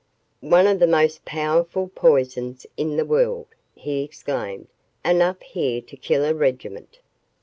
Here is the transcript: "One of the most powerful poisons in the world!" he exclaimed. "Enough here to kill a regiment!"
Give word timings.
"One 0.39 0.65
of 0.65 0.79
the 0.79 0.87
most 0.87 1.25
powerful 1.25 1.89
poisons 1.93 2.65
in 2.75 2.97
the 2.97 3.05
world!" 3.05 3.45
he 3.75 4.03
exclaimed. 4.03 4.65
"Enough 5.05 5.39
here 5.43 5.79
to 5.79 5.95
kill 5.95 6.25
a 6.25 6.33
regiment!" 6.33 6.97